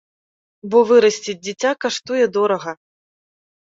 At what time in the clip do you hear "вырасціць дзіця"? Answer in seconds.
0.93-1.71